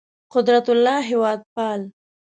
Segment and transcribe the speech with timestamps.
[0.33, 1.81] قدرت الله هېوادپال